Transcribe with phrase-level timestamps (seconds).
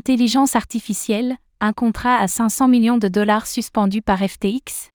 [0.00, 4.88] Intelligence artificielle, un contrat à 500 millions de dollars suspendu par FTX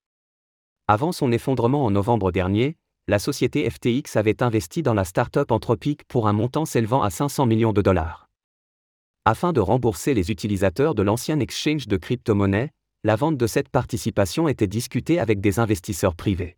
[0.88, 2.76] Avant son effondrement en novembre dernier,
[3.08, 7.46] la société FTX avait investi dans la start-up Anthropic pour un montant s'élevant à 500
[7.46, 8.32] millions de dollars.
[9.26, 12.72] Afin de rembourser les utilisateurs de l'ancien exchange de crypto-monnaies,
[13.04, 16.58] la vente de cette participation était discutée avec des investisseurs privés.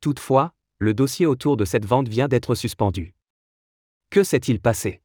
[0.00, 0.50] Toutefois,
[0.80, 3.14] le dossier autour de cette vente vient d'être suspendu.
[4.10, 5.03] Que s'est-il passé?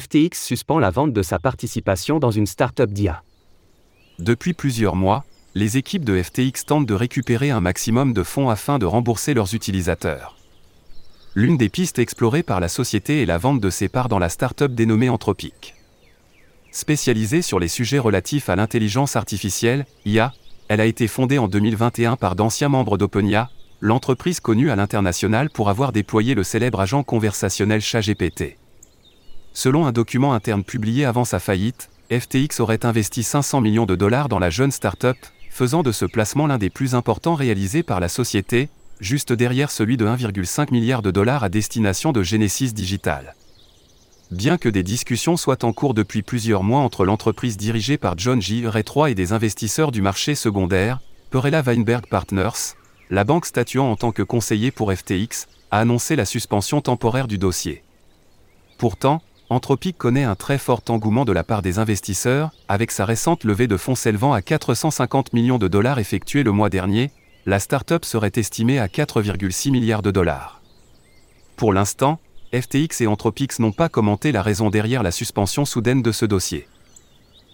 [0.00, 3.22] FTX suspend la vente de sa participation dans une start-up d'IA.
[4.18, 8.80] Depuis plusieurs mois, les équipes de FTX tentent de récupérer un maximum de fonds afin
[8.80, 10.36] de rembourser leurs utilisateurs.
[11.36, 14.30] L'une des pistes explorées par la société est la vente de ses parts dans la
[14.30, 15.76] start-up dénommée Anthropic.
[16.72, 20.32] Spécialisée sur les sujets relatifs à l'intelligence artificielle, IA,
[20.66, 23.48] elle a été fondée en 2021 par d'anciens membres d'OpenIA,
[23.80, 28.56] l'entreprise connue à l'international pour avoir déployé le célèbre agent conversationnel ChatGPT.
[29.56, 34.28] Selon un document interne publié avant sa faillite, FTX aurait investi 500 millions de dollars
[34.28, 35.16] dans la jeune start-up,
[35.48, 39.96] faisant de ce placement l'un des plus importants réalisés par la société, juste derrière celui
[39.96, 43.36] de 1,5 milliard de dollars à destination de Genesis Digital.
[44.32, 48.42] Bien que des discussions soient en cours depuis plusieurs mois entre l'entreprise dirigée par John
[48.42, 48.66] J.
[48.66, 52.74] Ray III et des investisseurs du marché secondaire, Perella Weinberg Partners,
[53.08, 57.38] la banque statuant en tant que conseiller pour FTX, a annoncé la suspension temporaire du
[57.38, 57.84] dossier.
[58.78, 63.44] Pourtant, Anthropic connaît un très fort engouement de la part des investisseurs, avec sa récente
[63.44, 67.10] levée de fonds s'élevant à 450 millions de dollars effectuée le mois dernier,
[67.44, 70.62] la start-up serait estimée à 4,6 milliards de dollars.
[71.56, 72.20] Pour l'instant,
[72.54, 76.66] FTX et Anthropic n'ont pas commenté la raison derrière la suspension soudaine de ce dossier.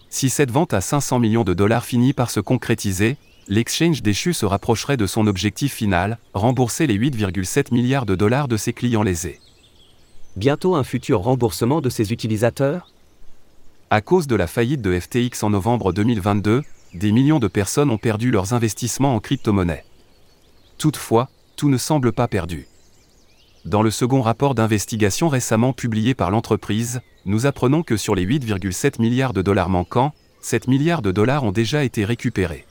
[0.09, 3.17] Si cette vente à 500 millions de dollars finit par se concrétiser,
[3.49, 8.55] l'exchange déchu se rapprocherait de son objectif final, rembourser les 8,7 milliards de dollars de
[8.55, 9.41] ses clients lésés
[10.37, 12.91] bientôt un futur remboursement de ses utilisateurs
[13.89, 17.97] À cause de la faillite de FTX en novembre 2022, des millions de personnes ont
[17.97, 19.83] perdu leurs investissements en crypto-monnaie.
[20.77, 22.67] Toutefois, tout ne semble pas perdu.
[23.65, 29.01] Dans le second rapport d'investigation récemment publié par l'entreprise, nous apprenons que sur les 8,7
[29.01, 32.65] milliards de dollars manquants, 7 milliards de dollars ont déjà été récupérés.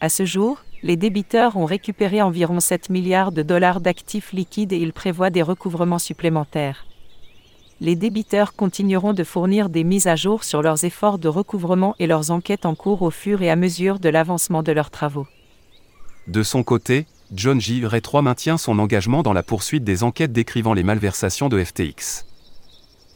[0.00, 4.78] À ce jour, les débiteurs ont récupéré environ 7 milliards de dollars d'actifs liquides et
[4.78, 6.86] ils prévoient des recouvrements supplémentaires.
[7.80, 12.06] Les débiteurs continueront de fournir des mises à jour sur leurs efforts de recouvrement et
[12.06, 15.26] leurs enquêtes en cours au fur et à mesure de l'avancement de leurs travaux.
[16.26, 17.86] De son côté, John J.
[17.86, 22.24] Ray III maintient son engagement dans la poursuite des enquêtes décrivant les malversations de FTX.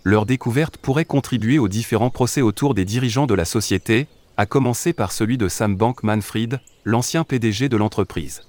[0.05, 4.07] Leur découverte pourrait contribuer aux différents procès autour des dirigeants de la société,
[4.37, 8.43] à commencer par celui de Sam Bankman-Fried, l'ancien PDG de l'entreprise.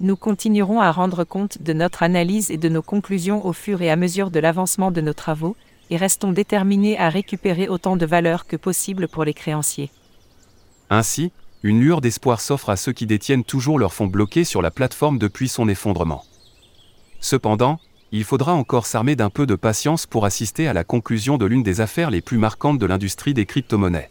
[0.00, 3.90] Nous continuerons à rendre compte de notre analyse et de nos conclusions au fur et
[3.90, 5.56] à mesure de l'avancement de nos travaux,
[5.90, 9.90] et restons déterminés à récupérer autant de valeur que possible pour les créanciers.
[10.88, 14.70] Ainsi, une lueur d'espoir s'offre à ceux qui détiennent toujours leurs fonds bloqués sur la
[14.70, 16.24] plateforme depuis son effondrement.
[17.20, 17.78] Cependant,
[18.12, 21.62] il faudra encore s'armer d'un peu de patience pour assister à la conclusion de l'une
[21.62, 24.10] des affaires les plus marquantes de l'industrie des crypto-monnaies.